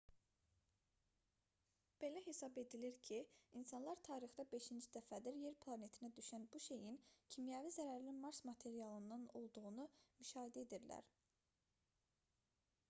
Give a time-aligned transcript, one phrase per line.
[2.03, 3.17] belə hesab edilir ki
[3.59, 6.97] insanlar tarixdə beşinci dəfədir yer planetinə düşən bu şeyin
[7.35, 9.85] kimyəvi zərərli mars materialından olduğunu
[10.23, 11.13] müşahidə edirlər